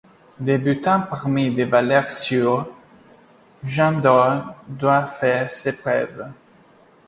[0.39, 2.67] Débutant parmi des valeurs sûres,
[3.63, 6.33] Jean Corne doit faire ses preuves.